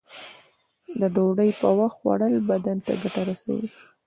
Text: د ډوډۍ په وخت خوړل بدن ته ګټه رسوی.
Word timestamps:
د 0.99 1.01
ډوډۍ 1.15 1.49
په 1.61 1.67
وخت 1.79 1.97
خوړل 1.99 2.33
بدن 2.51 2.77
ته 2.85 2.91
ګټه 3.01 3.21
رسوی. 3.29 3.65